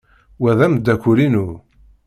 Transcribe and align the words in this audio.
Wa 0.41 0.51
d 0.57 0.59
ameddakel-inu. 0.65 1.47